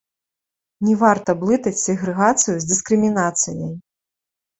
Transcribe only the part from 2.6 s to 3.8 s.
з дыскрымінацыяй.